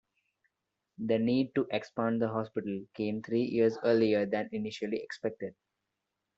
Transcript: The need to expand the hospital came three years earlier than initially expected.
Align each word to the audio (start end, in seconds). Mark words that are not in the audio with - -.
The 0.97 1.19
need 1.19 1.53
to 1.53 1.67
expand 1.69 2.23
the 2.23 2.29
hospital 2.29 2.85
came 2.95 3.21
three 3.21 3.43
years 3.43 3.77
earlier 3.83 4.25
than 4.25 4.49
initially 4.51 4.97
expected. 5.03 5.53